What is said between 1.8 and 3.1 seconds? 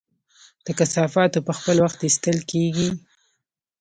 وخت ایستل کیږي؟